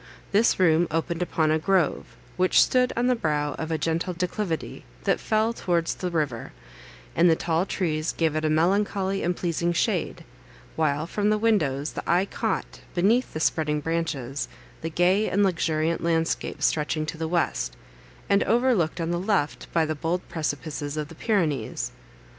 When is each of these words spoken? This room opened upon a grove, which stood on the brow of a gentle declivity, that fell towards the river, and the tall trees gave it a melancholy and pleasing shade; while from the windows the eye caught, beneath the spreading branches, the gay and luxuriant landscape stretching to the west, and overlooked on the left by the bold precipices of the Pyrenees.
This 0.31 0.59
room 0.59 0.87
opened 0.89 1.21
upon 1.21 1.51
a 1.51 1.59
grove, 1.59 2.15
which 2.35 2.59
stood 2.59 2.91
on 2.97 3.05
the 3.05 3.13
brow 3.13 3.53
of 3.59 3.69
a 3.69 3.77
gentle 3.77 4.15
declivity, 4.15 4.83
that 5.03 5.19
fell 5.19 5.53
towards 5.53 5.93
the 5.93 6.09
river, 6.09 6.53
and 7.15 7.29
the 7.29 7.35
tall 7.35 7.67
trees 7.67 8.11
gave 8.11 8.35
it 8.35 8.43
a 8.43 8.49
melancholy 8.49 9.21
and 9.21 9.35
pleasing 9.37 9.73
shade; 9.73 10.23
while 10.75 11.05
from 11.05 11.29
the 11.29 11.37
windows 11.37 11.91
the 11.91 12.01
eye 12.09 12.25
caught, 12.25 12.79
beneath 12.95 13.33
the 13.33 13.39
spreading 13.39 13.79
branches, 13.79 14.47
the 14.81 14.89
gay 14.89 15.29
and 15.29 15.43
luxuriant 15.43 16.03
landscape 16.03 16.63
stretching 16.63 17.05
to 17.05 17.17
the 17.19 17.27
west, 17.27 17.77
and 18.27 18.41
overlooked 18.45 18.99
on 18.99 19.11
the 19.11 19.19
left 19.19 19.71
by 19.71 19.85
the 19.85 19.93
bold 19.93 20.27
precipices 20.29 20.97
of 20.97 21.09
the 21.09 21.15
Pyrenees. 21.15 21.91